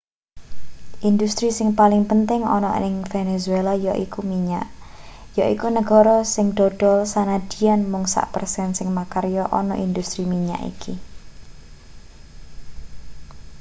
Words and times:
industri 1.09 1.47
sing 1.57 1.69
paling 1.79 2.03
penting 2.11 2.41
ana 2.55 2.69
ning 2.83 2.95
venezuela 3.13 3.73
yaiku 3.87 4.19
minyak 4.31 4.67
yaiku 5.39 5.67
negara 5.77 6.17
sing 6.33 6.47
dodol 6.57 6.99
sanadyan 7.13 7.81
mung 7.91 8.05
sak 8.13 8.25
persen 8.33 8.69
sing 8.77 8.87
makarya 8.97 9.43
ana 9.59 9.75
industri 9.87 10.23
minyak 10.33 10.61
iki 10.71 10.93